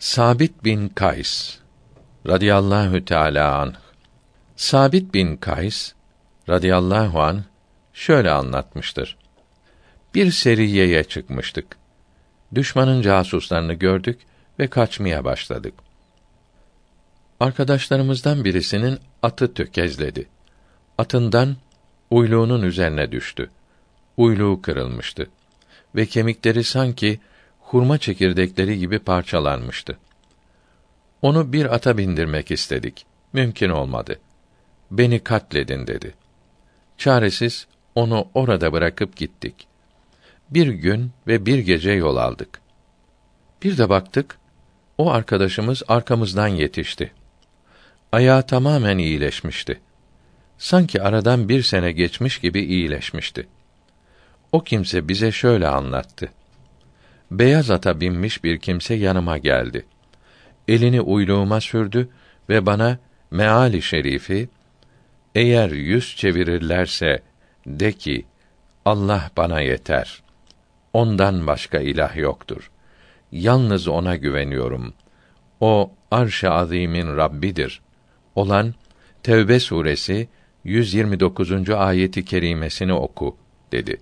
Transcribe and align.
Sabit 0.00 0.64
bin 0.64 0.88
Kays 0.88 1.58
radıyallahu 2.26 3.04
teala 3.04 3.58
anh 3.58 3.74
Sabit 4.56 5.14
bin 5.14 5.36
Kays 5.36 5.92
radıyallahu 6.48 7.20
an 7.22 7.44
şöyle 7.92 8.30
anlatmıştır. 8.30 9.16
Bir 10.14 10.30
seriyeye 10.30 11.04
çıkmıştık. 11.04 11.76
Düşmanın 12.54 13.02
casuslarını 13.02 13.74
gördük 13.74 14.20
ve 14.58 14.66
kaçmaya 14.66 15.24
başladık. 15.24 15.74
Arkadaşlarımızdan 17.40 18.44
birisinin 18.44 18.98
atı 19.22 19.54
tökezledi. 19.54 20.28
Atından 20.98 21.56
uyluğunun 22.10 22.62
üzerine 22.62 23.12
düştü. 23.12 23.50
Uyluğu 24.16 24.62
kırılmıştı 24.62 25.30
ve 25.94 26.06
kemikleri 26.06 26.64
sanki 26.64 27.20
hurma 27.66 27.98
çekirdekleri 27.98 28.78
gibi 28.78 28.98
parçalanmıştı. 28.98 29.98
Onu 31.22 31.52
bir 31.52 31.74
ata 31.74 31.98
bindirmek 31.98 32.50
istedik. 32.50 33.06
Mümkün 33.32 33.70
olmadı. 33.70 34.18
Beni 34.90 35.18
katledin 35.18 35.86
dedi. 35.86 36.14
Çaresiz 36.98 37.66
onu 37.94 38.28
orada 38.34 38.72
bırakıp 38.72 39.16
gittik. 39.16 39.66
Bir 40.50 40.68
gün 40.68 41.12
ve 41.26 41.46
bir 41.46 41.58
gece 41.58 41.90
yol 41.90 42.16
aldık. 42.16 42.60
Bir 43.62 43.78
de 43.78 43.88
baktık, 43.88 44.38
o 44.98 45.10
arkadaşımız 45.10 45.82
arkamızdan 45.88 46.48
yetişti. 46.48 47.12
Ayağı 48.12 48.46
tamamen 48.46 48.98
iyileşmişti. 48.98 49.80
Sanki 50.58 51.02
aradan 51.02 51.48
bir 51.48 51.62
sene 51.62 51.92
geçmiş 51.92 52.38
gibi 52.38 52.60
iyileşmişti. 52.60 53.46
O 54.52 54.64
kimse 54.64 55.08
bize 55.08 55.32
şöyle 55.32 55.68
anlattı. 55.68 56.32
Beyaz 57.30 57.70
ata 57.70 58.00
binmiş 58.00 58.44
bir 58.44 58.58
kimse 58.58 58.94
yanıma 58.94 59.38
geldi. 59.38 59.86
Elini 60.68 61.00
uyluğuma 61.00 61.60
sürdü 61.60 62.08
ve 62.48 62.66
bana 62.66 62.98
meali 63.30 63.82
şerifi 63.82 64.48
eğer 65.34 65.70
yüz 65.70 66.16
çevirirlerse 66.16 67.22
de 67.66 67.92
ki 67.92 68.24
Allah 68.84 69.30
bana 69.36 69.60
yeter. 69.60 70.22
Ondan 70.92 71.46
başka 71.46 71.78
ilah 71.78 72.16
yoktur. 72.16 72.70
Yalnız 73.32 73.88
ona 73.88 74.16
güveniyorum. 74.16 74.94
O 75.60 75.92
arş-ı 76.10 76.50
azimin 76.50 77.16
Rabbidir. 77.16 77.80
Olan 78.34 78.74
Tevbe 79.22 79.60
suresi 79.60 80.28
129. 80.64 81.70
ayeti 81.70 82.24
kerimesini 82.24 82.92
oku 82.92 83.36
dedi. 83.72 83.96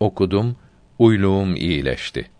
Okudum, 0.00 0.56
uyluğum 0.98 1.56
iyileşti. 1.56 2.30